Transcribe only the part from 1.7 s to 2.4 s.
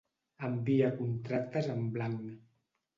en blanc.